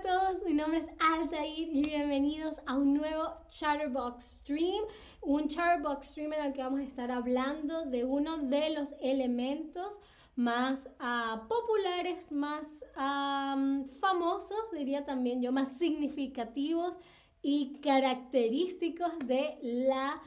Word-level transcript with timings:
a 0.00 0.02
todos, 0.02 0.42
mi 0.46 0.54
nombre 0.54 0.78
es 0.78 0.86
Altair 0.98 1.68
y 1.72 1.82
bienvenidos 1.82 2.56
a 2.64 2.74
un 2.74 2.94
nuevo 2.94 3.34
Chatterbox 3.48 4.24
Stream, 4.24 4.84
un 5.20 5.46
Chatterbox 5.46 6.06
Stream 6.06 6.32
en 6.32 6.46
el 6.46 6.52
que 6.54 6.62
vamos 6.62 6.80
a 6.80 6.84
estar 6.84 7.10
hablando 7.10 7.84
de 7.84 8.04
uno 8.04 8.38
de 8.38 8.70
los 8.70 8.94
elementos 9.02 10.00
más 10.36 10.88
uh, 11.00 11.46
populares, 11.46 12.32
más 12.32 12.84
famosos, 14.00 14.58
diría 14.72 15.04
también 15.04 15.42
yo, 15.42 15.52
más 15.52 15.76
significativos 15.76 16.98
y 17.42 17.78
característicos 17.82 19.18
de 19.26 19.58
la 19.62 20.22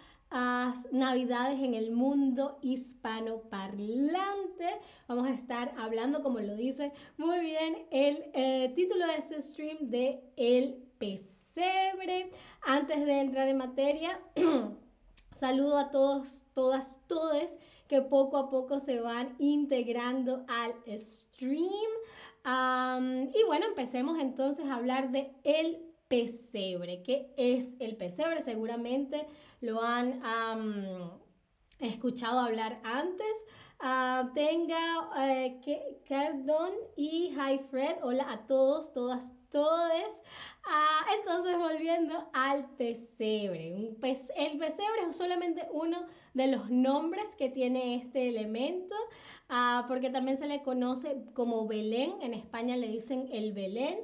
navidades 0.91 1.59
en 1.59 1.75
el 1.75 1.91
mundo 1.91 2.57
hispanoparlante. 2.61 4.65
Vamos 5.07 5.27
a 5.27 5.33
estar 5.33 5.73
hablando, 5.77 6.23
como 6.23 6.39
lo 6.39 6.55
dice 6.55 6.91
muy 7.17 7.39
bien, 7.39 7.85
el 7.91 8.25
eh, 8.33 8.71
título 8.75 9.05
de 9.05 9.15
este 9.15 9.39
stream 9.41 9.91
de 9.91 10.23
El 10.35 10.83
Pesebre. 10.97 12.31
Antes 12.65 13.05
de 13.05 13.21
entrar 13.21 13.47
en 13.47 13.57
materia, 13.57 14.19
saludo 15.35 15.77
a 15.77 15.91
todos, 15.91 16.47
todas, 16.53 16.99
todes 17.07 17.59
que 17.87 18.01
poco 18.01 18.37
a 18.37 18.49
poco 18.49 18.79
se 18.79 19.01
van 19.01 19.35
integrando 19.37 20.45
al 20.47 20.73
stream. 20.97 21.91
y 22.43 23.43
bueno, 23.45 23.67
empecemos 23.67 24.17
entonces 24.17 24.67
a 24.67 24.75
hablar 24.75 25.11
de 25.11 25.31
el 25.43 25.92
pesebre. 26.07 27.03
¿Qué 27.03 27.33
es 27.37 27.75
el 27.79 27.95
pesebre? 27.95 28.41
Seguramente 28.41 29.27
lo 29.61 29.81
han 29.81 30.21
escuchado 31.79 32.39
hablar 32.39 32.79
antes. 32.83 33.45
Ah, 33.85 34.31
tenga 34.33 35.09
uh, 35.09 35.61
Cardon 36.07 36.71
y 36.95 37.35
Hi 37.35 37.59
Fred. 37.69 37.97
Hola 38.01 38.31
a 38.31 38.47
todos, 38.47 38.93
todas, 38.93 39.33
todes. 39.49 40.21
Ah, 40.65 41.05
entonces, 41.19 41.57
volviendo 41.57 42.29
al 42.31 42.69
pesebre. 42.77 43.73
Un 43.73 43.97
el 44.37 44.57
pesebre 44.57 45.01
es 45.09 45.15
solamente 45.17 45.67
uno 45.73 46.05
de 46.33 46.47
los 46.47 46.69
nombres 46.69 47.35
que 47.35 47.49
tiene 47.49 47.95
este 47.95 48.29
elemento, 48.29 48.95
ah, 49.49 49.83
porque 49.89 50.09
también 50.09 50.37
se 50.37 50.47
le 50.47 50.63
conoce 50.63 51.17
como 51.33 51.67
Belén. 51.67 52.13
En 52.21 52.33
España 52.33 52.77
le 52.77 52.87
dicen 52.87 53.27
el 53.33 53.51
Belén. 53.51 53.99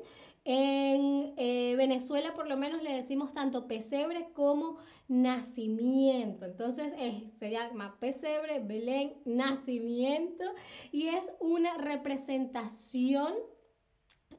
En 0.51 1.35
eh, 1.37 1.75
Venezuela 1.77 2.33
por 2.33 2.49
lo 2.49 2.57
menos 2.57 2.81
le 2.81 2.91
decimos 2.91 3.35
tanto 3.35 3.67
pesebre 3.67 4.29
como 4.33 4.77
nacimiento. 5.07 6.43
Entonces 6.43 6.91
se 7.35 7.51
llama 7.51 7.97
pesebre, 7.99 8.59
Belén, 8.59 9.13
nacimiento 9.25 10.43
y 10.91 11.09
es 11.09 11.31
una 11.39 11.77
representación 11.77 13.31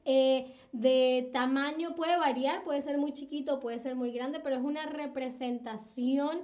eh, 0.03 0.53
de 0.73 1.29
tamaño, 1.31 1.95
puede 1.95 2.17
variar, 2.17 2.65
puede 2.65 2.81
ser 2.81 2.97
muy 2.97 3.13
chiquito, 3.13 3.61
puede 3.61 3.79
ser 3.79 3.95
muy 3.95 4.11
grande, 4.11 4.41
pero 4.41 4.57
es 4.57 4.61
una 4.63 4.87
representación 4.87 6.41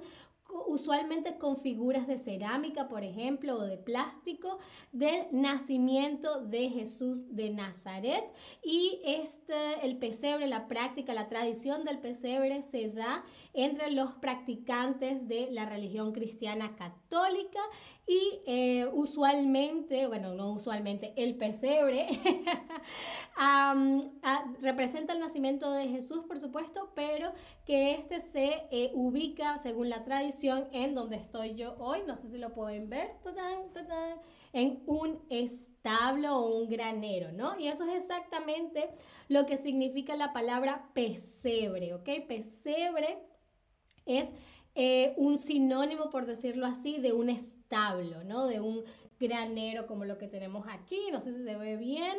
usualmente 0.66 1.38
con 1.38 1.58
figuras 1.58 2.06
de 2.06 2.18
cerámica, 2.18 2.88
por 2.88 3.04
ejemplo, 3.04 3.56
o 3.56 3.62
de 3.62 3.76
plástico, 3.76 4.58
del 4.92 5.26
nacimiento 5.32 6.40
de 6.40 6.70
Jesús 6.70 7.34
de 7.34 7.50
Nazaret. 7.50 8.24
Y 8.62 9.00
este, 9.04 9.84
el 9.84 9.98
pesebre, 9.98 10.46
la 10.46 10.68
práctica, 10.68 11.14
la 11.14 11.28
tradición 11.28 11.84
del 11.84 11.98
pesebre 11.98 12.62
se 12.62 12.90
da 12.90 13.24
entre 13.52 13.90
los 13.90 14.12
practicantes 14.14 15.28
de 15.28 15.48
la 15.50 15.68
religión 15.68 16.12
cristiana 16.12 16.76
católica 16.76 17.60
y 18.06 18.40
eh, 18.46 18.88
usualmente, 18.92 20.06
bueno, 20.06 20.32
no 20.32 20.52
usualmente, 20.52 21.12
el 21.16 21.36
pesebre 21.36 22.06
representa 24.60 25.12
el 25.12 25.20
nacimiento 25.20 25.70
de 25.72 25.88
Jesús, 25.88 26.20
por 26.26 26.38
supuesto, 26.38 26.90
pero 26.94 27.32
que 27.66 27.94
este 27.94 28.20
se 28.20 28.66
eh, 28.70 28.92
ubica, 28.94 29.58
según 29.58 29.90
la 29.90 30.04
tradición, 30.04 30.37
en 30.44 30.94
donde 30.94 31.16
estoy 31.16 31.54
yo 31.54 31.74
hoy, 31.78 32.00
no 32.06 32.14
sé 32.14 32.28
si 32.28 32.38
lo 32.38 32.54
pueden 32.54 32.88
ver, 32.88 33.10
en 34.52 34.82
un 34.86 35.20
establo 35.28 36.36
o 36.36 36.58
un 36.58 36.68
granero, 36.68 37.32
¿no? 37.32 37.58
Y 37.58 37.68
eso 37.68 37.84
es 37.84 37.96
exactamente 37.96 38.90
lo 39.28 39.46
que 39.46 39.56
significa 39.56 40.16
la 40.16 40.32
palabra 40.32 40.90
pesebre, 40.94 41.94
¿ok? 41.94 42.08
Pesebre 42.26 43.18
es 44.06 44.32
eh, 44.74 45.14
un 45.16 45.38
sinónimo, 45.38 46.10
por 46.10 46.26
decirlo 46.26 46.66
así, 46.66 46.98
de 46.98 47.12
un 47.12 47.28
establo, 47.28 48.24
¿no? 48.24 48.46
De 48.46 48.60
un 48.60 48.84
granero 49.18 49.86
como 49.86 50.04
lo 50.04 50.18
que 50.18 50.28
tenemos 50.28 50.66
aquí. 50.68 51.10
No 51.12 51.20
sé 51.20 51.32
si 51.32 51.42
se 51.42 51.56
ve 51.56 51.76
bien. 51.76 52.16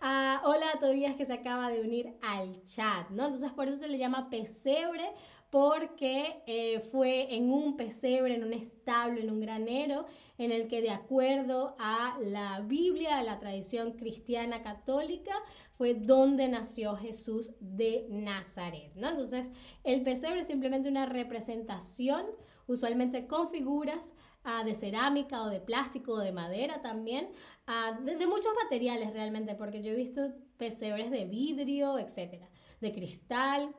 Ah, 0.00 0.42
hola 0.44 0.66
a 0.74 0.80
Tobías 0.80 1.16
que 1.16 1.24
se 1.24 1.32
acaba 1.32 1.70
de 1.70 1.80
unir 1.80 2.14
al 2.22 2.62
chat, 2.64 3.08
¿no? 3.10 3.24
Entonces 3.24 3.52
por 3.52 3.68
eso 3.68 3.78
se 3.78 3.88
le 3.88 3.98
llama 3.98 4.30
pesebre 4.30 5.04
porque 5.52 6.42
eh, 6.46 6.80
fue 6.90 7.36
en 7.36 7.52
un 7.52 7.76
pesebre, 7.76 8.36
en 8.36 8.42
un 8.42 8.54
establo, 8.54 9.20
en 9.20 9.30
un 9.30 9.38
granero, 9.38 10.06
en 10.38 10.50
el 10.50 10.66
que 10.66 10.80
de 10.80 10.88
acuerdo 10.88 11.76
a 11.78 12.16
la 12.22 12.60
Biblia, 12.60 13.18
a 13.18 13.22
la 13.22 13.38
tradición 13.38 13.92
cristiana 13.92 14.62
católica, 14.62 15.34
fue 15.76 15.92
donde 15.92 16.48
nació 16.48 16.96
Jesús 16.96 17.52
de 17.60 18.06
Nazaret. 18.08 18.94
¿no? 18.94 19.10
Entonces, 19.10 19.52
el 19.84 20.02
pesebre 20.02 20.40
es 20.40 20.46
simplemente 20.46 20.88
una 20.88 21.04
representación, 21.04 22.24
usualmente 22.66 23.26
con 23.26 23.50
figuras 23.50 24.14
ah, 24.44 24.64
de 24.64 24.74
cerámica 24.74 25.42
o 25.42 25.50
de 25.50 25.60
plástico 25.60 26.12
o 26.12 26.18
de 26.20 26.32
madera 26.32 26.80
también, 26.80 27.28
ah, 27.66 28.00
de, 28.02 28.16
de 28.16 28.26
muchos 28.26 28.54
materiales 28.64 29.12
realmente, 29.12 29.54
porque 29.54 29.82
yo 29.82 29.90
he 29.90 29.96
visto 29.96 30.32
pesebres 30.56 31.10
de 31.10 31.26
vidrio, 31.26 31.98
etcétera, 31.98 32.48
de 32.80 32.90
cristal, 32.94 33.74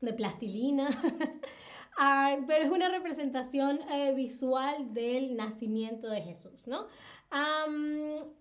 de 0.00 0.12
plastilina. 0.12 0.88
Pero 2.46 2.64
es 2.64 2.70
una 2.70 2.88
representación 2.88 3.80
eh, 3.90 4.12
visual 4.14 4.92
del 4.92 5.36
nacimiento 5.36 6.08
de 6.08 6.22
Jesús, 6.22 6.66
¿no? 6.66 6.86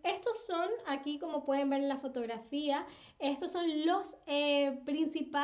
estos 0.04 0.46
son, 0.46 0.70
aquí 0.86 1.18
como 1.18 1.46
pueden 1.46 1.68
ver 1.68 1.82
en 1.82 1.90
la 1.90 1.98
fotografía, 1.98 2.86
estos 3.18 3.52
son 3.52 3.66
los, 3.88 4.18
eh, 4.28 4.84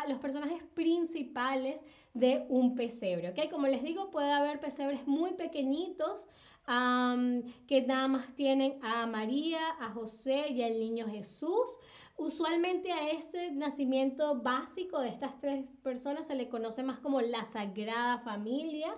los 0.08 0.20
personajes 0.20 0.62
principales 0.76 1.84
de 2.14 2.46
un 2.50 2.76
pesebre, 2.76 3.30
¿ok? 3.30 3.50
Como 3.50 3.66
les 3.66 3.82
digo, 3.82 4.12
puede 4.12 4.32
haber 4.32 4.60
pesebres 4.60 5.08
muy 5.08 5.32
pequeñitos 5.32 6.28
que 7.68 7.82
nada 7.88 8.08
más 8.08 8.36
tienen 8.36 8.78
a 8.84 9.08
María, 9.08 9.60
a 9.80 9.90
José 9.90 10.50
y 10.50 10.62
al 10.62 10.80
niño 10.80 11.08
Jesús. 11.10 11.80
Usualmente 12.20 12.92
a 12.92 13.12
ese 13.12 13.50
nacimiento 13.52 14.42
básico 14.42 15.00
de 15.00 15.08
estas 15.08 15.40
tres 15.40 15.74
personas 15.82 16.28
se 16.28 16.36
le 16.36 16.50
conoce 16.50 16.84
más 16.84 17.00
como 17.00 17.22
la 17.22 17.46
Sagrada 17.46 18.20
Familia. 18.20 18.94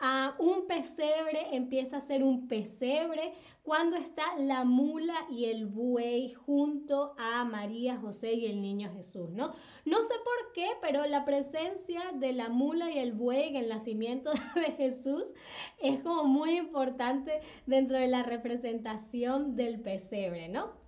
A 0.00 0.34
un 0.40 0.66
pesebre 0.66 1.54
empieza 1.54 1.98
a 1.98 2.00
ser 2.00 2.24
un 2.24 2.48
pesebre 2.48 3.32
cuando 3.62 3.96
está 3.96 4.24
la 4.38 4.64
mula 4.64 5.14
y 5.30 5.44
el 5.44 5.66
buey 5.66 6.32
junto 6.32 7.14
a 7.16 7.44
María, 7.44 7.96
José 7.96 8.34
y 8.34 8.46
el 8.46 8.60
niño 8.60 8.90
Jesús, 8.92 9.30
¿no? 9.30 9.52
No 9.84 10.02
sé 10.02 10.14
por 10.24 10.52
qué, 10.52 10.66
pero 10.82 11.06
la 11.06 11.24
presencia 11.24 12.10
de 12.12 12.32
la 12.32 12.48
mula 12.48 12.90
y 12.90 12.98
el 12.98 13.12
buey 13.12 13.50
en 13.50 13.54
el 13.54 13.68
nacimiento 13.68 14.32
de 14.56 14.72
Jesús 14.72 15.32
es 15.80 16.00
como 16.00 16.24
muy 16.24 16.58
importante 16.58 17.40
dentro 17.66 17.96
de 17.96 18.08
la 18.08 18.24
representación 18.24 19.54
del 19.54 19.80
pesebre, 19.80 20.48
¿no? 20.48 20.83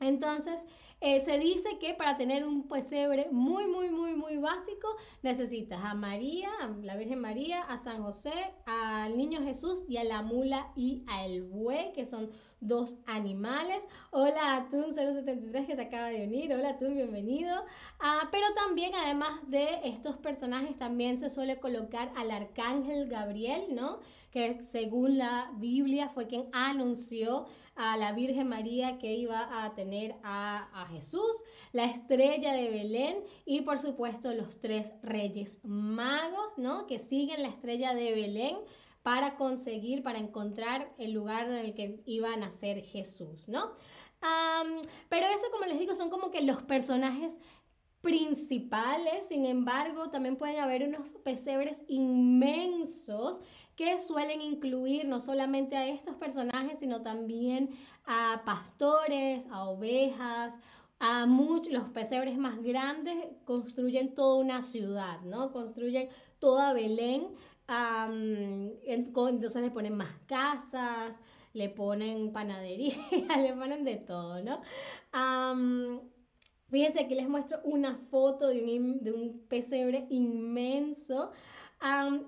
Entonces, 0.00 0.64
eh, 1.00 1.20
se 1.20 1.38
dice 1.38 1.78
que 1.78 1.94
para 1.94 2.16
tener 2.16 2.46
un 2.46 2.68
pesebre 2.68 3.28
muy, 3.30 3.66
muy, 3.66 3.90
muy, 3.90 4.14
muy 4.14 4.38
básico, 4.38 4.88
necesitas 5.22 5.84
a 5.84 5.94
María, 5.94 6.48
a 6.62 6.68
la 6.68 6.96
Virgen 6.96 7.20
María, 7.20 7.62
a 7.62 7.76
San 7.76 8.02
José, 8.02 8.54
al 8.64 9.16
Niño 9.16 9.42
Jesús 9.42 9.84
y 9.88 9.98
a 9.98 10.04
la 10.04 10.22
mula 10.22 10.72
y 10.74 11.04
al 11.06 11.42
buey, 11.42 11.92
que 11.92 12.06
son 12.06 12.30
dos 12.60 12.96
animales. 13.06 13.86
Hola 14.10 14.56
Atún 14.56 14.92
073 14.92 15.66
que 15.66 15.76
se 15.76 15.82
acaba 15.82 16.08
de 16.08 16.26
unir. 16.26 16.52
Hola 16.52 16.70
Atún, 16.70 16.94
bienvenido. 16.94 17.64
Ah, 18.00 18.28
pero 18.30 18.46
también, 18.54 18.94
además 18.94 19.48
de 19.48 19.80
estos 19.84 20.16
personajes, 20.16 20.78
también 20.78 21.18
se 21.18 21.30
suele 21.30 21.58
colocar 21.60 22.12
al 22.16 22.30
arcángel 22.30 23.08
Gabriel, 23.08 23.74
¿no? 23.74 24.00
Que 24.30 24.62
según 24.62 25.18
la 25.18 25.50
Biblia 25.56 26.08
fue 26.08 26.26
quien 26.26 26.48
anunció 26.52 27.46
a 27.76 27.96
la 27.98 28.12
Virgen 28.12 28.48
María 28.48 28.98
que 28.98 29.14
iba 29.14 29.64
a 29.64 29.74
tener 29.74 30.16
a, 30.22 30.86
Jesús, 30.90 31.44
la 31.72 31.84
estrella 31.84 32.54
de 32.54 32.70
Belén 32.70 33.16
y 33.44 33.62
por 33.62 33.78
supuesto 33.78 34.32
los 34.32 34.60
tres 34.60 34.92
reyes 35.02 35.56
magos, 35.62 36.56
¿no? 36.56 36.86
Que 36.86 36.98
siguen 36.98 37.42
la 37.42 37.48
estrella 37.48 37.94
de 37.94 38.14
Belén 38.14 38.56
para 39.06 39.36
conseguir, 39.36 40.02
para 40.02 40.18
encontrar 40.18 40.92
el 40.98 41.12
lugar 41.12 41.46
en 41.46 41.54
el 41.54 41.74
que 41.74 42.02
iba 42.06 42.32
a 42.32 42.36
nacer 42.36 42.82
Jesús, 42.82 43.46
¿no? 43.46 43.76
pero 45.08 45.26
eso, 45.26 45.46
como 45.52 45.66
les 45.66 45.78
digo, 45.78 45.94
son 45.94 46.10
como 46.10 46.32
que 46.32 46.42
los 46.42 46.60
personajes 46.64 47.38
principales, 48.00 49.28
sin 49.28 49.44
embargo, 49.44 50.10
también 50.10 50.34
pueden 50.34 50.58
haber 50.58 50.82
unos 50.82 51.12
pesebres 51.24 51.82
inmensos 51.86 53.40
que 53.76 54.00
suelen 54.00 54.40
incluir 54.40 55.06
no 55.06 55.20
solamente 55.20 55.76
a 55.76 55.86
estos 55.86 56.16
personajes, 56.16 56.80
sino 56.80 57.02
también 57.02 57.70
a 58.06 58.42
pastores, 58.44 59.46
a 59.52 59.68
ovejas 59.68 60.58
a 60.98 61.26
muchos, 61.26 61.72
los 61.72 61.84
pesebres 61.84 62.38
más 62.38 62.62
grandes 62.62 63.16
construyen 63.44 64.14
toda 64.14 64.36
una 64.36 64.62
ciudad, 64.62 65.20
¿no? 65.20 65.52
Construyen 65.52 66.08
toda 66.38 66.72
Belén, 66.72 67.28
entonces 67.68 69.62
le 69.62 69.70
ponen 69.70 69.96
más 69.96 70.12
casas, 70.26 71.22
le 71.52 71.68
ponen 71.70 72.32
panadería, 72.32 72.94
le 73.40 73.54
ponen 73.54 73.84
de 73.84 73.96
todo, 73.96 74.42
¿no? 74.42 74.60
fíjense, 76.68 77.00
aquí 77.00 77.14
les 77.14 77.28
muestro 77.28 77.60
una 77.64 77.96
foto 78.10 78.48
de 78.48 78.62
un, 78.78 79.02
de 79.02 79.12
un 79.12 79.46
pesebre 79.48 80.06
inmenso. 80.10 81.32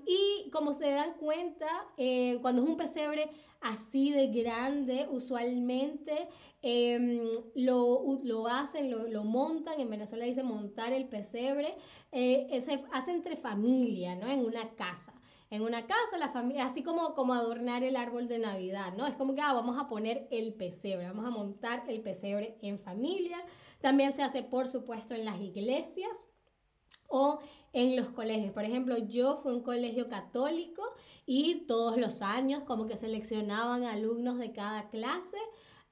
y 0.06 0.50
como 0.50 0.72
se 0.72 0.90
dan 0.90 1.14
cuenta, 1.18 1.68
eh, 1.96 2.38
cuando 2.40 2.62
es 2.62 2.68
un 2.68 2.76
pesebre 2.76 3.28
así 3.60 4.12
de 4.12 4.28
grande, 4.28 5.06
usualmente 5.10 6.28
em, 6.62 7.28
lo, 7.54 8.20
lo, 8.22 8.46
hacen, 8.46 8.90
lo, 8.90 9.08
lo, 9.08 9.24
montan, 9.24 9.80
en 9.80 9.90
Venezuela 9.90 10.24
dice 10.24 10.42
montar 10.42 10.92
el 10.92 11.08
pesebre, 11.08 11.74
eh, 12.12 12.58
se 12.60 12.82
hace 12.92 13.12
entre 13.12 13.36
familia, 13.36 14.14
¿no? 14.16 14.28
En 14.28 14.44
una 14.44 14.70
casa. 14.76 15.17
En 15.50 15.62
una 15.62 15.86
casa, 15.86 16.18
la 16.18 16.28
familia, 16.28 16.66
así 16.66 16.82
como, 16.82 17.14
como 17.14 17.32
adornar 17.32 17.82
el 17.82 17.96
árbol 17.96 18.28
de 18.28 18.38
Navidad, 18.38 18.92
¿no? 18.94 19.06
Es 19.06 19.14
como 19.14 19.34
que 19.34 19.40
ah, 19.40 19.54
vamos 19.54 19.78
a 19.78 19.88
poner 19.88 20.28
el 20.30 20.52
pesebre, 20.54 21.06
vamos 21.06 21.24
a 21.24 21.30
montar 21.30 21.84
el 21.88 22.02
pesebre 22.02 22.58
en 22.60 22.78
familia. 22.78 23.38
También 23.80 24.12
se 24.12 24.22
hace, 24.22 24.42
por 24.42 24.66
supuesto, 24.66 25.14
en 25.14 25.24
las 25.24 25.40
iglesias 25.40 26.26
o 27.06 27.40
en 27.72 27.96
los 27.96 28.08
colegios. 28.10 28.52
Por 28.52 28.64
ejemplo, 28.64 28.98
yo 28.98 29.38
fui 29.38 29.52
a 29.52 29.56
un 29.56 29.62
colegio 29.62 30.08
católico 30.08 30.82
y 31.24 31.66
todos 31.66 31.96
los 31.96 32.22
años 32.22 32.64
como 32.64 32.86
que 32.86 32.96
seleccionaban 32.96 33.84
alumnos 33.84 34.38
de 34.38 34.52
cada 34.52 34.90
clase 34.90 35.38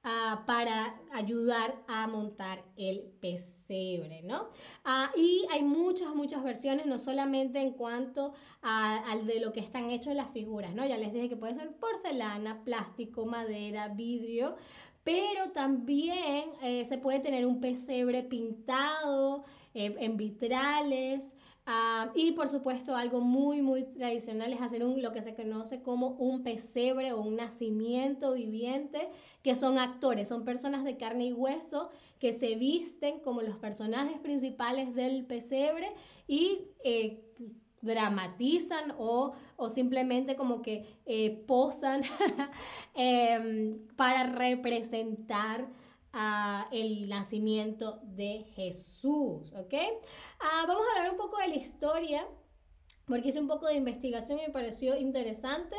ah, 0.03 0.43
para 0.45 0.99
ayudar 1.11 1.75
a 1.87 2.07
montar 2.07 2.63
el 2.75 3.01
pesebre, 3.19 4.21
¿no? 4.23 4.49
Ah, 4.83 5.11
y 5.15 5.45
hay 5.51 5.63
muchas, 5.63 6.13
muchas 6.15 6.43
versiones, 6.43 6.85
no 6.85 6.97
solamente 6.97 7.59
en 7.59 7.71
cuanto 7.71 8.33
al 8.61 9.25
de 9.25 9.39
lo 9.39 9.53
que 9.53 9.59
están 9.61 9.89
hechos 9.91 10.13
las 10.15 10.31
figuras, 10.31 10.73
¿no? 10.73 10.85
Ya 10.85 10.97
les 10.97 11.13
dije 11.13 11.29
que 11.29 11.37
puede 11.37 11.55
ser 11.55 11.71
porcelana, 11.77 12.63
plástico, 12.63 13.25
madera, 13.25 13.89
vidrio, 13.89 14.55
pero 15.03 15.51
también 15.51 16.49
eh, 16.61 16.83
se 16.83 16.97
puede 16.97 17.21
tener 17.21 17.45
un 17.45 17.61
pesebre 17.61 18.23
pintado 18.23 19.45
eh, 19.73 19.95
en 19.99 20.17
vitrales. 20.17 21.37
Ah, 21.69 22.11
y 22.15 22.31
por 22.31 22.47
supuesto 22.47 22.95
algo 22.95 23.19
muy 23.19 23.61
muy 23.61 23.83
tradicional 23.83 24.53
es 24.53 24.61
hacer 24.61 24.85
un, 24.85 25.01
lo 25.01 25.11
que 25.11 25.21
se 25.21 25.35
conoce 25.35 25.81
como 25.81 26.11
un 26.11 26.41
pesebre 26.41 27.11
o 27.11 27.19
un 27.19 27.35
nacimiento 27.35 28.35
viviente, 28.35 29.09
que 29.43 29.53
son 29.53 29.77
actores, 29.77 30.29
son 30.29 30.45
personas 30.45 30.85
de 30.85 30.95
carne 30.95 31.25
y 31.25 31.33
hueso 31.33 31.89
que 32.19 32.31
se 32.31 32.55
visten 32.55 33.19
como 33.19 33.41
los 33.41 33.57
personajes 33.57 34.17
principales 34.19 34.95
del 34.95 35.25
pesebre 35.25 35.91
y 36.25 36.69
eh, 36.85 37.21
dramatizan 37.81 38.93
o, 38.97 39.35
simplemente 39.67 40.37
como 40.37 40.61
que 40.61 40.85
eh, 41.05 41.43
posan 41.47 42.01
em, 42.95 43.85
para 43.97 44.23
representar 44.23 45.67
el 46.71 47.09
nacimiento 47.09 47.99
de 48.03 48.45
Jesús, 48.55 49.53
¿ok? 49.53 49.73
Ah, 50.39 50.65
vamos 50.67 50.83
a 50.87 50.97
hablar 50.97 51.11
un 51.11 51.17
poco 51.17 51.37
de 51.37 51.49
la 51.49 51.55
historia, 51.55 52.27
porque 53.05 53.29
hice 53.29 53.39
un 53.39 53.47
poco 53.47 53.67
de 53.67 53.75
investigación 53.75 54.39
y 54.39 54.47
me 54.47 54.53
pareció 54.53 54.97
interesante 54.97 55.75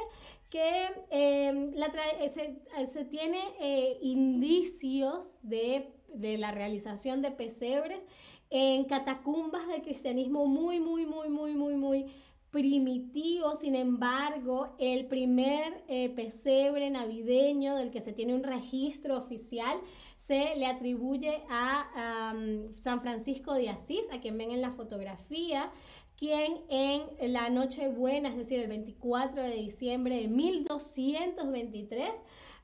que 0.50 0.86
em, 1.10 1.72
la 1.74 1.92
se, 2.28 3.04
tiene 3.04 3.40
eh, 3.60 3.98
indicios 4.00 5.40
de, 5.42 5.92
de 6.14 6.38
la 6.38 6.52
realización 6.52 7.20
de 7.20 7.30
pesebres 7.30 8.06
en 8.50 8.84
catacumbas 8.84 9.66
del 9.68 9.82
cristianismo 9.82 10.46
muy, 10.46 10.80
muy, 10.80 11.04
muy, 11.04 11.28
muy, 11.28 11.54
muy, 11.54 11.74
muy 11.74 12.06
primitivo, 12.50 13.54
sin 13.54 13.74
embargo, 13.74 14.74
el 14.78 15.06
primer 15.06 15.84
eh, 15.88 16.08
pesebre 16.10 16.88
navideño 16.90 17.76
del 17.76 17.90
que 17.90 18.00
se 18.00 18.12
tiene 18.12 18.34
un 18.34 18.42
registro 18.42 19.18
oficial 19.18 19.78
se 20.16 20.56
le 20.56 20.66
atribuye 20.66 21.42
a 21.48 22.34
San 22.74 23.00
Francisco 23.02 23.54
de 23.54 23.68
Asís, 23.68 24.10
a 24.12 24.20
quien 24.20 24.36
ven 24.36 24.50
en 24.50 24.60
la 24.60 24.72
fotografía, 24.72 25.70
quien 26.16 26.58
en 26.68 27.32
la 27.32 27.48
Nochebuena, 27.50 28.30
es 28.30 28.36
decir, 28.36 28.58
el 28.58 28.68
24 28.68 29.44
de 29.44 29.54
diciembre 29.54 30.16
de 30.16 30.28
1223, 30.28 32.10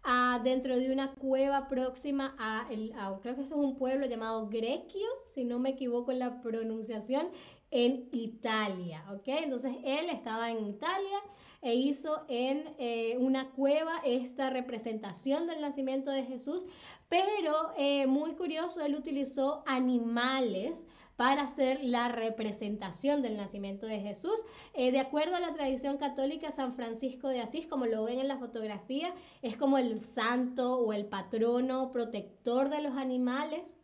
ah, 0.02 0.40
dentro 0.42 0.76
de 0.76 0.90
una 0.90 1.12
cueva 1.12 1.69
próxima 1.69 2.34
a, 2.38 2.66
el, 2.70 2.92
creo 3.22 3.36
que 3.36 3.42
eso 3.42 3.54
es 3.54 3.60
un 3.60 3.76
pueblo 3.76 4.06
llamado 4.06 4.48
Grequio, 4.48 5.06
si 5.26 5.44
no 5.44 5.60
me 5.60 5.70
equivoco 5.70 6.10
en 6.10 6.19
la 6.19 6.42
pronunciación, 6.42 7.28
en 7.74 8.08
Italia, 8.12 9.04
¿ok? 9.12 9.26
Entonces 9.26 9.74
él 9.84 10.08
estaba 10.08 10.48
en 10.52 10.64
Italia 10.64 11.18
e 11.60 11.74
hizo 11.74 12.24
en 12.28 12.72
eh, 12.78 13.16
una 13.18 13.50
cueva 13.50 14.00
esta 14.04 14.48
representación 14.48 15.48
del 15.48 15.60
nacimiento 15.60 16.12
de 16.12 16.22
Jesús, 16.22 16.66
pero 17.08 17.72
eh, 17.76 18.06
muy 18.06 18.34
curioso, 18.34 18.80
él 18.80 18.94
utilizó 18.94 19.64
animales 19.66 20.86
para 21.16 21.42
hacer 21.42 21.82
la 21.82 22.08
representación 22.08 23.22
del 23.22 23.36
nacimiento 23.36 23.86
de 23.86 23.98
Jesús. 23.98 24.44
Eh, 24.74 24.92
de 24.92 25.00
acuerdo 25.00 25.34
a 25.34 25.40
la 25.40 25.52
tradición 25.52 25.96
católica, 25.96 26.52
San 26.52 26.74
Francisco 26.74 27.28
de 27.28 27.40
Asís, 27.40 27.66
como 27.66 27.86
lo 27.86 28.04
ven 28.04 28.20
en 28.20 28.28
la 28.28 28.38
fotografía, 28.38 29.12
es 29.42 29.56
como 29.56 29.78
el 29.78 30.00
santo 30.00 30.78
o 30.78 30.92
el 30.92 31.06
patrono 31.06 31.90
protector 31.90 32.68
de 32.68 32.82
los 32.82 32.96
animales. 32.96 33.74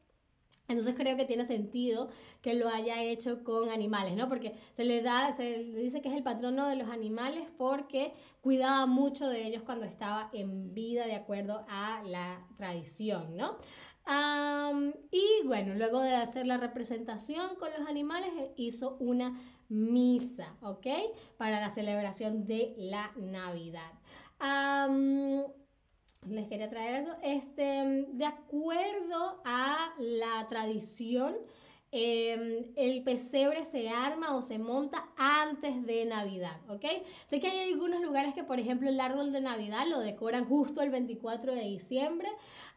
Entonces 0.69 0.95
creo 0.97 1.17
que 1.17 1.25
tiene 1.25 1.45
sentido 1.45 2.11
que 2.43 2.55
lo 2.55 2.69
haya 2.69 3.03
hecho 3.03 3.43
con 3.43 3.71
animales, 3.71 4.15
¿no? 4.17 4.29
Porque 4.29 4.55
se 4.73 4.85
le 4.85 5.03
da, 5.03 5.33
se 5.33 5.65
dice 5.65 6.01
que 6.01 6.09
es 6.09 6.15
el 6.15 6.23
patrono 6.23 6.69
de 6.69 6.77
los 6.77 6.89
animales 6.89 7.49
porque 7.59 8.15
cuidaba 8.41 8.87
mucho 8.87 9.29
de 9.29 9.47
ellos 9.47 9.63
cuando 9.65 9.85
estaba 9.85 10.31
en 10.33 10.73
vida, 10.73 11.07
de 11.07 11.17
acuerdo 11.17 11.65
a 11.69 12.03
la 12.05 12.47
tradición, 12.57 13.37
¿no? 13.37 13.59
y 15.13 15.47
bueno, 15.47 15.75
luego 15.77 16.01
de 16.01 16.17
hacer 16.17 16.45
la 16.45 16.57
representación 16.57 17.55
con 17.57 17.69
los 17.79 17.89
animales, 17.89 18.31
hizo 18.57 18.97
una 18.99 19.41
misa, 19.69 20.57
¿ok? 20.63 20.87
Para 21.37 21.61
la 21.61 21.71
celebración 21.71 22.45
de 22.45 22.75
la 22.77 23.13
Navidad 23.17 23.93
les 26.29 26.49
quería 26.49 26.69
traer 26.69 27.01
eso. 27.01 27.17
Este, 27.23 28.07
de 28.13 28.27
acuerdo 28.27 29.41
a 29.45 29.95
la 29.99 30.47
tradición, 30.49 31.35
em, 31.93 32.73
el 32.77 33.03
pesebre 33.03 33.65
se 33.65 33.89
arma 33.89 34.37
o 34.37 34.43
se 34.43 34.59
monta 34.59 35.09
antes 35.17 35.85
de 35.87 36.05
Navidad, 36.05 36.61
¿ok? 36.69 36.85
Sé 37.27 37.41
que 37.41 37.49
hay 37.49 37.73
algunos 37.73 38.01
lugares 38.01 38.35
que, 38.35 38.45
por 38.45 38.61
ejemplo, 38.61 38.89
el 38.89 39.01
árbol 39.01 39.33
de 39.33 39.41
Navidad 39.41 39.87
lo 39.89 39.99
decoran 40.01 40.45
justo 40.45 40.83
el 40.83 40.91
24 40.91 41.55
de 41.55 41.63
diciembre. 41.63 42.29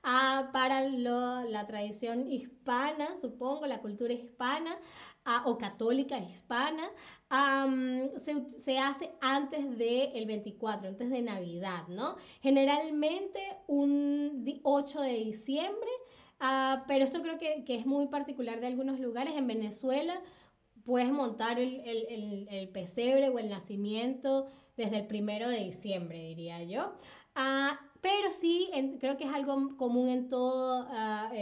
Ah, 0.03 0.49
para 0.51 0.81
la 0.81 1.67
tradición 1.67 2.29
hispana, 2.29 3.15
supongo, 3.17 3.67
la 3.67 3.79
cultura 3.81 4.13
hispana, 4.13 4.77
o 5.45 5.57
católica 5.57 6.19
hispana, 6.19 6.89
se, 8.17 8.77
hace 8.77 9.11
antes 9.21 9.77
del 9.77 10.25
24, 10.25 10.89
antes 10.89 11.09
de 11.09 11.21
Navidad, 11.21 11.87
¿no? 11.87 12.15
Generalmente 12.41 13.39
un 13.67 14.45
8 14.63 15.01
de 15.01 15.13
diciembre, 15.13 15.89
ah, 16.39 16.83
pero 16.87 17.05
esto 17.05 17.21
creo 17.21 17.39
que, 17.39 17.63
es 17.67 17.85
muy 17.85 18.07
particular 18.07 18.59
de 18.59 18.67
algunos 18.67 18.99
lugares. 18.99 19.35
En 19.35 19.47
Venezuela 19.47 20.21
puedes 20.85 21.11
montar 21.11 21.57
el, 21.59 22.69
pesebre 22.73 23.29
o 23.29 23.39
el 23.39 23.49
nacimiento 23.49 24.47
desde 24.75 24.99
el 24.99 25.07
primero 25.07 25.47
de 25.47 25.63
diciembre, 25.63 26.19
diría 26.19 26.63
yo. 26.63 26.93
Ah, 27.35 27.79
pero 28.01 28.31
sí, 28.31 28.69
creo 28.99 29.17
que 29.17 29.23
es 29.23 29.33
algo 29.33 29.77
común 29.77 30.09
en 30.09 30.27
todo 30.27 30.85
uh, 30.85 31.33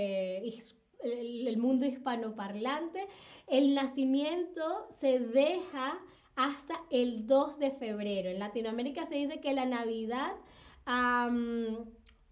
el, 1.04 1.58
mundo 1.58 1.86
hispanoparlante, 1.86 3.08
el 3.48 3.76
nacimiento 3.76 4.88
se 4.90 5.20
deja 5.20 5.98
hasta 6.36 6.76
el 6.90 7.28
2 7.28 7.60
de 7.60 7.72
febrero. 7.72 8.30
En 8.30 8.40
Latinoamérica 8.40 9.06
se 9.06 9.16
dice 9.16 9.40
que 9.42 9.54
la 9.54 9.66
Navidad 9.66 10.32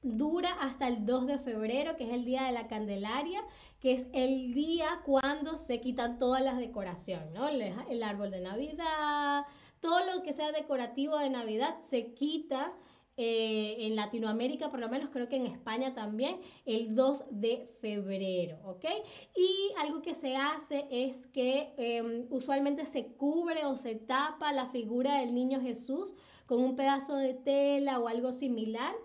dura 0.01 0.51
hasta 0.61 0.87
el 0.87 1.05
2 1.05 1.27
de 1.27 1.37
febrero, 1.39 1.95
que 1.95 2.05
es 2.05 2.11
el 2.11 2.25
día 2.25 2.43
de 2.43 2.51
la 2.51 2.67
Candelaria, 2.67 3.43
que 3.79 3.93
es 3.93 4.05
el 4.13 4.53
día 4.53 5.01
cuando 5.05 5.57
se 5.57 5.81
quitan 5.81 6.19
todas 6.19 6.43
las 6.43 6.57
decoraciones, 6.57 7.31
¿no? 7.31 7.47
el 7.47 8.03
árbol 8.03 8.31
de 8.31 8.41
Navidad, 8.41 9.45
todo 9.79 9.99
lo 10.05 10.23
que 10.23 10.33
sea 10.33 10.51
decorativo 10.51 11.17
de 11.17 11.29
Navidad 11.29 11.79
se 11.81 12.13
quita 12.13 12.73
eh, 13.21 13.85
en 13.85 13.97
Latinoamérica, 13.97 14.71
por 14.71 14.79
lo 14.79 14.87
menos 14.87 15.09
creo 15.09 15.27
que 15.27 15.35
en 15.35 15.45
España 15.45 15.93
también, 15.93 16.39
el 16.65 16.95
2 16.95 17.25
de 17.31 17.69
febrero, 17.81 18.59
¿ok? 18.63 18.85
Y 19.35 19.73
algo 19.77 20.01
que 20.01 20.13
se 20.13 20.37
hace 20.37 20.87
es 20.89 21.27
que 21.27 21.73
em, 21.75 22.27
usualmente 22.29 22.85
se 22.85 23.07
cubre 23.07 23.65
o 23.65 23.75
se 23.75 23.95
tapa 23.95 24.53
la 24.53 24.67
figura 24.67 25.19
del 25.19 25.33
niño 25.33 25.59
Jesús 25.59 26.15
con 26.45 26.63
un 26.63 26.77
pedazo 26.77 27.17
de 27.17 27.33
tela 27.33 27.99
o 27.99 28.07
algo 28.07 28.31
similar 28.31 28.95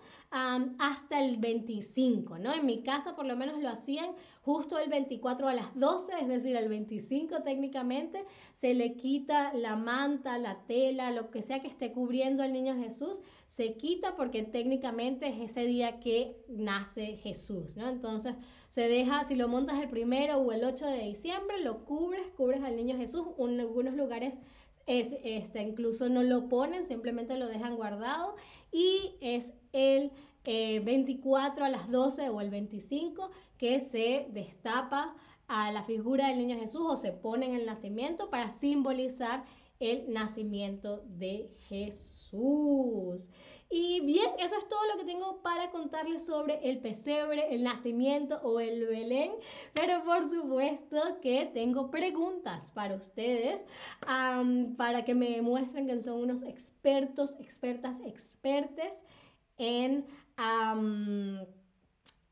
hasta 0.79 1.23
el 1.23 1.37
25, 1.37 2.37
¿no? 2.39 2.53
En 2.53 2.65
mi 2.65 2.83
casa 2.83 3.15
por 3.15 3.25
lo 3.25 3.37
menos 3.37 3.61
lo 3.61 3.69
hacían 3.69 4.09
justo 4.41 4.77
el 4.77 4.89
24 4.89 5.47
a 5.47 5.53
las 5.53 5.79
12, 5.79 6.11
es 6.21 6.27
decir, 6.27 6.55
el 6.57 6.67
25 6.67 7.41
técnicamente, 7.43 8.25
se 8.53 8.73
le 8.73 8.95
quita 8.95 9.53
la 9.53 9.77
manta, 9.77 10.37
la 10.37 10.65
tela, 10.67 11.11
lo 11.11 11.31
que 11.31 11.41
sea 11.41 11.61
que 11.61 11.67
esté 11.67 11.93
cubriendo 11.93 12.43
al 12.43 12.51
niño 12.51 12.75
Jesús, 12.75 13.21
se 13.47 13.75
quita 13.75 14.17
porque 14.17 14.43
técnicamente 14.43 15.29
es 15.29 15.51
ese 15.51 15.65
día 15.65 15.99
que 15.99 16.35
nace 16.49 17.17
Jesús, 17.17 17.77
¿no? 17.77 17.87
Entonces 17.87 18.35
se 18.67 18.89
deja, 18.89 19.23
si 19.23 19.35
lo 19.35 19.47
montas 19.47 19.81
el 19.81 19.89
primero 19.89 20.37
o 20.37 20.51
el 20.51 20.65
8 20.65 20.85
de 20.85 21.03
diciembre, 21.03 21.61
lo 21.61 21.85
cubres, 21.85 22.27
cubres 22.35 22.61
al 22.61 22.75
niño 22.75 22.97
Jesús, 22.97 23.25
en 23.39 23.59
algunos 23.61 23.95
lugares 23.95 24.39
es, 24.87 25.15
este, 25.23 25.61
incluso 25.61 26.09
no 26.09 26.21
lo 26.21 26.47
ponen, 26.47 26.85
simplemente 26.85 27.37
lo 27.37 27.47
dejan 27.47 27.75
guardado 27.75 28.35
y 28.75 29.15
es 29.21 29.53
el 29.71 30.11
24 30.43 31.63
eh, 31.63 31.67
a 31.67 31.71
las 31.71 31.89
12 31.89 32.27
o 32.27 32.41
el 32.41 32.49
25 32.49 33.31
que 33.57 33.79
se 33.79 34.27
destapa 34.31 35.15
a 35.47 35.71
la 35.71 35.83
figura 35.83 36.27
del 36.27 36.39
niño 36.39 36.59
Jesús 36.59 36.83
o 36.85 36.97
se 36.97 37.13
pone 37.13 37.45
en 37.45 37.55
el 37.55 37.65
nacimiento 37.65 38.29
para 38.29 38.51
simbolizar 38.51 39.45
el 39.79 40.11
nacimiento 40.11 41.05
de 41.07 41.55
Jesús. 41.69 43.29
Y 43.69 44.01
bien, 44.01 44.29
eso 44.39 44.55
es 44.57 44.67
todo 44.69 44.79
lo 44.93 44.99
que 44.99 45.05
tengo 45.05 45.41
para 45.41 45.71
contarles 45.71 46.25
sobre 46.25 46.69
el 46.69 46.79
pesebre, 46.79 47.53
el 47.53 47.63
nacimiento 47.63 48.39
o 48.43 48.59
el 48.59 48.85
Belén. 48.85 49.31
Pero 49.73 50.03
por 50.03 50.29
supuesto 50.29 50.97
que 51.21 51.49
tengo 51.53 51.89
preguntas 51.89 52.71
para 52.71 52.95
ustedes, 52.95 53.65
para 54.77 55.03
que 55.03 55.15
me 55.15 55.31
demuestren 55.31 55.87
que 55.87 55.99
son 55.99 56.21
unos 56.21 56.43
expertos, 56.43 57.35
expertas, 57.39 57.99
expertes 58.05 59.01
en, 59.57 60.05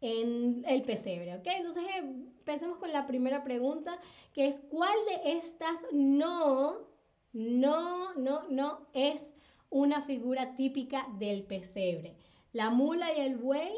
en 0.01 0.63
el 0.67 0.83
pesebre, 0.83 1.35
¿ok? 1.35 1.47
Entonces 1.47 1.83
empecemos 1.97 2.77
con 2.77 2.93
la 2.93 3.07
primera 3.07 3.43
pregunta, 3.43 3.97
que 4.33 4.47
es 4.47 4.61
¿cuál 4.69 4.95
de 5.07 5.31
estas 5.37 5.83
no, 5.91 6.77
no, 7.31 8.13
no, 8.13 8.43
no 8.49 8.87
es 8.93 9.33
una 9.73 10.03
figura 10.03 10.55
típica 10.55 11.07
del 11.17 11.43
pesebre. 11.43 12.15
La 12.53 12.69
mula 12.69 13.11
y 13.17 13.21
el 13.21 13.37
buey, 13.37 13.73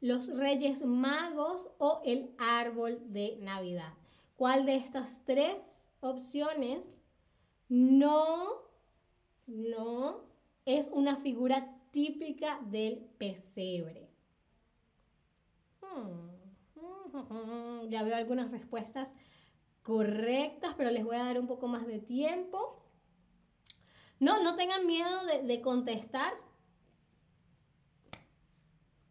los 0.00 0.36
reyes 0.36 0.84
magos 0.84 1.70
o 1.78 2.02
el 2.04 2.34
árbol 2.38 3.00
de 3.12 3.38
Navidad. 3.40 3.94
¿Cuál 4.36 4.66
de 4.66 4.74
estas 4.74 5.24
tres 5.24 5.92
opciones 6.00 6.98
no, 7.68 8.48
no 9.46 10.24
es 10.64 10.88
una 10.92 11.16
figura 11.16 11.78
típica 11.92 12.60
del 12.66 12.98
pesebre? 13.18 14.10
Hmm. 15.80 16.32
Ya 17.90 18.02
veo 18.02 18.16
algunas 18.16 18.50
respuestas 18.50 19.12
correctas, 19.82 20.74
pero 20.76 20.90
les 20.90 21.04
voy 21.04 21.16
a 21.16 21.24
dar 21.24 21.38
un 21.38 21.46
poco 21.46 21.68
más 21.68 21.86
de 21.86 21.98
tiempo. 22.00 22.82
No, 24.22 24.40
no 24.40 24.54
tengan 24.54 24.86
miedo 24.86 25.08
de, 25.42 25.60
contestar. 25.62 26.32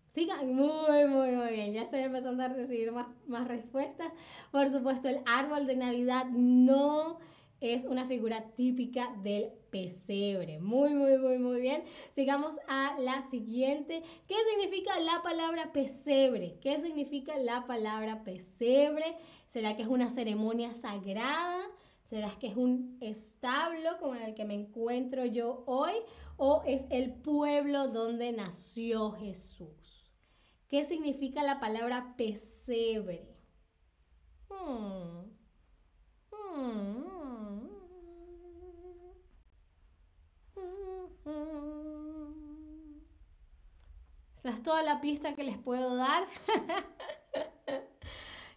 Sigan, 0.07 0.55
muy, 0.55 1.05
muy, 1.05 1.31
muy 1.31 1.51
bien. 1.51 1.73
Ya 1.73 1.81
estoy 1.81 1.99
empezando 1.99 2.43
a 2.43 2.47
recibir 2.47 2.93
más, 2.93 3.07
más 3.27 3.45
respuestas. 3.45 4.13
Por 4.53 4.69
supuesto, 4.71 5.09
el 5.09 5.19
árbol 5.25 5.67
de 5.67 5.75
Navidad 5.75 6.27
no 6.27 7.19
es 7.59 7.83
una 7.83 8.07
figura 8.07 8.51
típica 8.55 9.13
del 9.21 9.51
pesebre. 9.69 10.59
Muy, 10.61 10.91
muy, 10.91 11.17
muy, 11.17 11.39
muy 11.39 11.59
bien. 11.59 11.83
Sigamos 12.11 12.55
a 12.69 12.97
la 12.97 13.21
siguiente. 13.21 14.03
¿Qué 14.29 14.35
significa 14.49 14.97
la 15.01 15.21
palabra 15.23 15.73
pesebre? 15.73 16.57
¿Qué 16.61 16.79
significa 16.79 17.37
la 17.37 17.67
palabra 17.67 18.23
pesebre? 18.23 19.17
¿Será 19.45 19.75
que 19.75 19.81
es 19.81 19.89
una 19.89 20.09
ceremonia 20.09 20.73
sagrada? 20.73 21.67
¿Será 22.11 22.29
que 22.39 22.47
es 22.47 22.57
un 22.57 22.97
establo 22.99 23.97
como 24.01 24.15
en 24.15 24.23
el 24.23 24.35
que 24.35 24.43
me 24.43 24.53
encuentro 24.53 25.23
yo 25.23 25.63
hoy? 25.65 25.93
¿O 26.35 26.61
es 26.67 26.85
el 26.89 27.13
pueblo 27.13 27.87
donde 27.87 28.33
nació 28.33 29.13
Jesús? 29.13 30.11
¿Qué 30.67 30.83
significa 30.83 31.41
la 31.41 31.61
palabra 31.61 32.15
pesebre? 32.17 33.33
Hmm. 34.49 35.21
Hmm. 36.33 37.69
Esa 44.35 44.49
es 44.49 44.63
toda 44.63 44.83
la 44.83 44.99
pista 44.99 45.33
que 45.33 45.45
les 45.45 45.57
puedo 45.57 45.95
dar. 45.95 46.27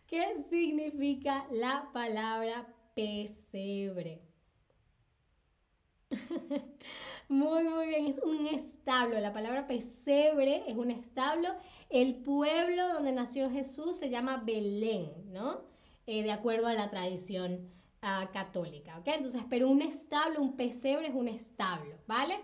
¿Qué 0.09 0.43
significa 0.51 1.47
la 1.53 1.91
palabra 1.93 2.74
pesebre. 2.95 4.23
Muy, 7.29 7.65
muy 7.65 7.87
bien, 7.87 8.07
es 8.07 8.19
un 8.19 8.47
establo. 8.47 9.19
La 9.19 9.33
palabra 9.33 9.67
pesebre 9.67 10.63
es 10.67 10.77
un 10.77 10.91
establo. 10.91 11.49
El 11.89 12.17
pueblo 12.17 12.93
donde 12.93 13.13
nació 13.13 13.51
Jesús 13.51 13.97
se 13.97 14.11
llama 14.11 14.43
Belén, 14.45 15.11
¿no? 15.33 15.63
Eh, 16.07 16.23
de 16.23 16.33
acuerdo 16.33 16.67
a 16.67 16.75
la 16.75 16.91
tradición 16.91 17.71
ah, 18.03 18.29
católica, 18.33 18.99
¿ok? 18.99 19.09
Entonces, 19.09 19.43
pero 19.49 19.71
un 19.71 19.81
establo, 19.81 20.43
un 20.43 20.55
pesebre 20.55 21.09
es 21.09 21.15
un 21.15 21.29
establo, 21.29 21.97
¿vale? 22.07 22.39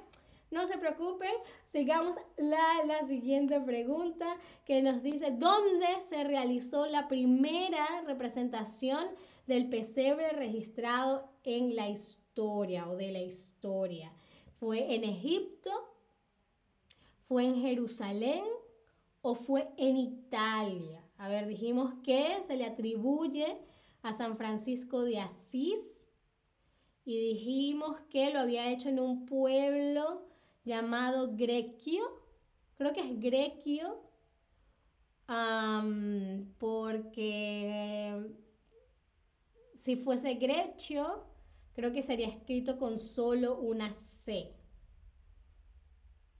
No 0.51 0.65
se 0.65 0.79
preocupen, 0.79 1.31
sigamos 1.67 2.17
la, 2.39 2.83
la 2.87 3.07
siguiente 3.07 3.61
pregunta 3.61 4.27
que 4.65 4.81
nos 4.81 5.03
dice, 5.03 5.31
¿dónde 5.31 5.87
se 6.09 6.25
realizó 6.25 6.87
la 6.87 7.07
primera 7.07 7.87
representación 8.07 9.07
del 9.51 9.69
pesebre 9.69 10.31
registrado 10.31 11.29
en 11.43 11.75
la 11.75 11.89
historia 11.89 12.89
o 12.89 12.95
de 12.95 13.11
la 13.11 13.19
historia. 13.19 14.13
¿Fue 14.61 14.95
en 14.95 15.03
Egipto? 15.03 15.71
¿Fue 17.27 17.47
en 17.47 17.61
Jerusalén? 17.61 18.45
¿O 19.23 19.35
fue 19.35 19.69
en 19.77 19.97
Italia? 19.97 21.05
A 21.19 21.29
ver, 21.29 21.49
dijimos 21.49 21.95
que 22.05 22.41
se 22.47 22.57
le 22.57 22.65
atribuye 22.65 23.59
a 24.03 24.13
San 24.13 24.37
Francisco 24.37 25.03
de 25.03 25.19
Asís 25.19 26.07
y 27.05 27.19
dijimos 27.19 27.97
que 28.09 28.33
lo 28.33 28.39
había 28.39 28.71
hecho 28.71 28.89
en 28.89 29.01
un 29.01 29.27
pueblo 29.27 30.29
llamado 30.65 31.37
Grequio. 31.37 32.05
Creo 32.77 32.93
que 32.93 33.01
es 33.01 33.19
Grequio 33.19 34.01
porque 36.59 38.31
si 39.81 39.97
fuese 39.97 40.35
Grecio, 40.35 41.25
creo 41.73 41.91
que 41.91 42.03
sería 42.03 42.29
escrito 42.29 42.77
con 42.77 42.99
solo 42.99 43.59
una 43.59 43.95
C. 43.95 44.53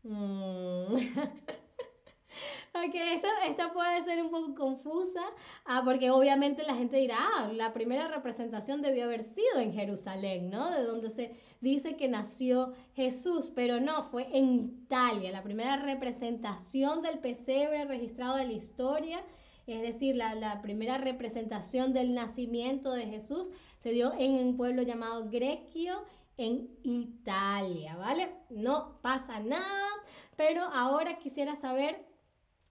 Mm. 0.03 0.93
ok, 2.75 2.95
esto, 3.15 3.63
puede 3.73 4.03
ser 4.03 4.23
un 4.23 4.31
poco 4.31 4.55
confusa, 4.55 5.23
ah, 5.65 5.81
porque 5.87 6.11
obviamente 6.11 6.65
la 6.67 6.75
gente 6.75 6.99
dirá, 6.99 7.17
ah, 7.19 7.51
la 7.55 7.73
primera 7.73 8.09
representación 8.09 8.83
debió 8.83 9.05
haber 9.05 9.25
sido 9.25 9.59
en 9.59 9.73
Jerusalén, 9.73 10.51
¿no? 10.51 10.71
De 10.71 10.85
donde 10.85 11.09
se 11.09 11.35
dice 11.63 11.97
que 11.97 12.09
nació 12.09 12.75
Jesús, 12.93 13.51
pero 13.55 13.81
no, 13.81 14.05
fue 14.11 14.29
en 14.37 14.83
Italia, 14.85 15.33
la 15.33 15.43
primera 15.43 15.77
representación 15.77 17.01
del 17.01 17.21
pesebre 17.21 17.87
registrado 17.87 18.37
de 18.37 18.45
la 18.49 18.53
historia 18.53 19.25
es 19.67 19.83
decir, 19.83 20.17
la, 20.17 20.61
primera 20.63 20.99
representación 20.99 21.93
del 21.93 22.15
nacimiento 22.15 22.93
de 22.93 23.07
Jesús 23.07 23.51
se 23.79 23.91
dio 23.93 24.13
en 24.19 24.33
un 24.35 24.57
pueblo 24.57 24.83
llamado 24.83 25.29
Grequio, 25.31 26.05
en 26.37 26.71
Italia, 26.83 27.97
¿vale? 27.97 28.31
No 28.49 28.99
pasa 29.03 29.41
nada, 29.41 29.89
pero 30.37 30.63
ahora 30.63 31.19
quisiera 31.19 31.55
saber, 31.55 32.03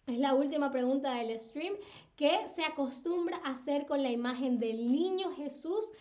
es 0.07 0.17
la 0.17 0.33
última 0.33 0.71
pregunta 0.71 1.13
del 1.13 1.39
stream, 1.39 1.75
¿qué 2.15 2.47
se 2.47 2.63
acostumbra 2.63 3.39
a 3.43 3.51
hacer 3.51 3.85
con 3.85 4.01
la 4.01 4.11
imagen 4.11 4.59
del 4.59 4.91
niño 4.91 5.31
Jesús 5.35 5.91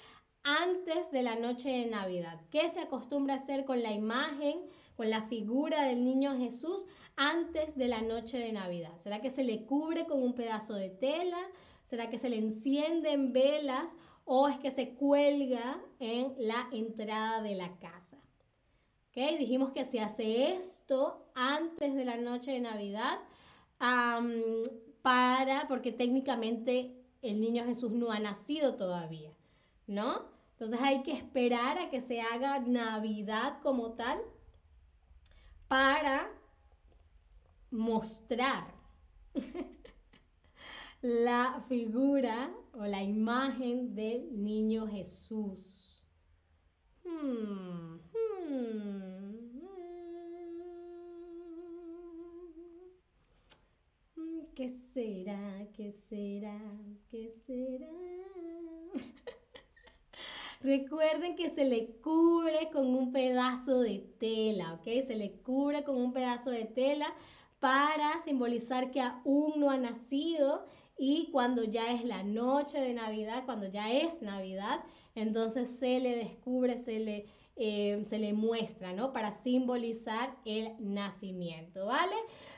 antes 0.42 1.10
de 1.10 1.22
la 1.22 1.36
noche 1.36 1.68
de 1.68 1.86
Navidad? 1.86 2.40
¿Qué 2.50 2.68
se 2.70 2.80
acostumbra 2.80 3.34
a 3.34 3.36
hacer 3.36 3.66
con 3.66 3.82
la 3.82 3.92
imagen, 3.92 4.60
con 4.98 5.10
la 5.10 5.22
figura 5.28 5.84
del 5.84 6.04
niño 6.04 6.36
Jesús 6.36 6.84
antes 7.14 7.76
de 7.76 7.86
la 7.86 8.02
noche 8.02 8.36
de 8.36 8.50
Navidad? 8.52 8.96
¿Será 8.96 9.20
que 9.20 9.30
se 9.30 9.44
le 9.44 9.64
cubre 9.64 10.06
con 10.06 10.20
un 10.20 10.34
pedazo 10.34 10.74
de 10.74 10.90
tela? 10.90 11.38
¿Será 11.84 12.10
que 12.10 12.18
se 12.18 12.28
le 12.28 12.36
encienden 12.36 13.32
velas? 13.32 13.96
¿O 14.24 14.48
es 14.48 14.58
que 14.58 14.72
se 14.72 14.96
cuelga 14.96 15.80
en 16.00 16.34
la 16.38 16.68
entrada 16.72 17.42
de 17.42 17.54
la 17.54 17.78
casa? 17.78 18.18
Dijimos 19.14 19.72
que 19.72 19.84
se 19.84 20.00
hace 20.00 20.54
esto 20.54 21.30
antes 21.34 21.94
de 21.94 22.04
la 22.04 22.16
noche 22.16 22.52
de 22.52 22.60
Navidad 22.60 23.18
para, 25.02 25.66
porque 25.68 25.92
técnicamente 25.92 26.94
el 27.22 27.40
niño 27.40 27.64
Jesús 27.64 27.92
no 27.92 28.10
ha 28.10 28.18
nacido 28.18 28.76
todavía, 28.76 29.32
¿no? 29.86 30.22
Entonces 30.52 30.80
hay 30.82 31.02
que 31.02 31.12
esperar 31.12 31.78
a 31.78 31.88
que 31.88 32.00
se 32.00 32.20
haga 32.20 32.58
Navidad 32.60 33.60
como 33.62 33.92
tal 33.92 34.20
para 35.68 36.30
mostrar 37.70 38.74
la 41.02 41.64
figura 41.68 42.50
o 42.72 42.84
la 42.86 43.02
imagen 43.02 43.94
del 43.94 44.42
niño 44.42 44.88
Jesús. 44.88 46.02
Hmm, 47.04 47.98
hmm, 48.12 48.48
hmm. 48.50 49.78
¿Qué 54.54 54.68
será? 54.70 55.68
¿Qué 55.72 55.92
será? 55.92 56.60
¿Qué 57.08 57.28
será? 57.46 58.27
Recuerden 60.68 61.34
que 61.34 61.48
se 61.48 61.64
le 61.64 61.96
cubre 62.02 62.68
con 62.70 62.88
un 62.94 63.10
pedazo 63.10 63.80
de 63.80 64.00
tela, 64.18 64.74
¿ok? 64.74 65.02
Se 65.02 65.16
le 65.16 65.32
cubre 65.40 65.82
con 65.82 65.96
un 65.96 66.12
pedazo 66.12 66.50
de 66.50 66.66
tela 66.66 67.06
para 67.58 68.20
simbolizar 68.20 68.90
que 68.90 69.00
aún 69.00 69.54
no 69.56 69.70
ha 69.70 69.78
nacido 69.78 70.66
y 70.98 71.30
cuando 71.32 71.64
ya 71.64 71.90
es 71.92 72.04
la 72.04 72.22
noche 72.22 72.82
de 72.82 72.92
Navidad, 72.92 73.44
cuando 73.46 73.66
ya 73.66 73.90
es 73.90 74.20
Navidad, 74.20 74.80
entonces 75.14 75.74
se 75.74 76.00
le 76.00 76.14
descubre, 76.16 76.76
se 76.76 76.98
le, 77.00 77.24
eh, 77.58 78.00
se 78.04 78.18
le 78.18 78.32
muestra, 78.32 78.92
¿no? 78.92 79.12
Para 79.12 79.32
simbolizar 79.32 80.36
el 80.44 80.74
nacimiento, 80.78 81.86
¿vale? 81.86 82.14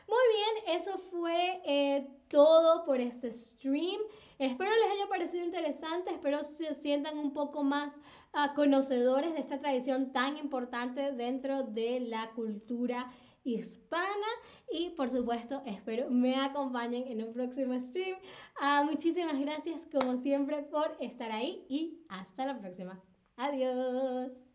Muy 0.07 0.19
bien, 0.35 0.77
eso 0.79 0.99
fue 0.99 1.63
eh, 1.65 2.09
todo 2.29 2.85
por 2.85 3.01
este 3.01 3.33
stream. 3.33 4.01
Espero 4.39 4.71
les 4.71 4.91
haya 4.91 5.09
parecido 5.09 5.45
interesante, 5.45 6.11
espero 6.11 6.43
se 6.43 6.75
sientan 6.75 7.19
un 7.19 7.33
poco 7.33 7.63
más 7.63 7.99
ah, 8.33 8.53
conocedores 8.55 9.33
de 9.33 9.41
esta 9.41 9.59
tradición 9.59 10.13
tan 10.13 10.37
importante 10.37 11.13
dentro 11.13 11.63
de 11.63 12.01
la 12.01 12.31
cultura 12.31 13.13
hispana 13.45 14.27
y 14.71 14.91
por 14.91 15.09
supuesto 15.09 15.63
espero 15.65 16.11
me 16.11 16.37
acompañen 16.37 17.07
en 17.09 17.23
un 17.23 17.33
próximo 17.33 17.79
stream. 17.79 18.19
Ah, 18.61 18.83
muchísimas 18.85 19.39
gracias 19.41 19.87
como 19.91 20.17
siempre 20.17 20.63
por 20.63 20.97
estar 21.01 21.31
ahí 21.31 21.65
y 21.69 22.05
hasta 22.09 22.45
la 22.45 22.59
próxima. 22.59 23.01
Adiós. 23.37 24.50